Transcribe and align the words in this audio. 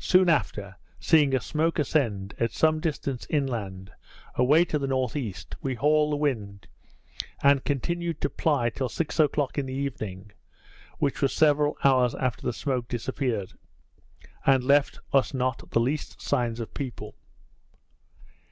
Soon 0.00 0.28
after, 0.28 0.74
seeing 0.98 1.32
a 1.32 1.38
smoke 1.40 1.78
ascend, 1.78 2.34
at 2.40 2.50
some 2.50 2.80
distance 2.80 3.24
inland, 3.30 3.92
away 4.34 4.64
to 4.64 4.80
the 4.80 4.88
N.E. 4.88 5.32
we 5.62 5.76
hauled 5.76 6.10
the 6.10 6.16
wind, 6.16 6.66
and 7.40 7.62
continued 7.62 8.20
to 8.20 8.28
ply 8.28 8.70
till 8.70 8.88
six 8.88 9.20
o'clock 9.20 9.58
in 9.58 9.66
the 9.66 9.72
evening; 9.72 10.32
which 10.98 11.22
was 11.22 11.32
several 11.32 11.76
hours 11.84 12.16
after 12.16 12.42
the 12.44 12.52
smoke 12.52 12.88
disappeared, 12.88 13.52
and 14.44 14.64
left 14.64 14.98
us 15.12 15.32
not 15.32 15.70
the 15.70 15.78
least 15.80 16.20
signs 16.20 16.58
of 16.58 16.74
people. 16.74 17.14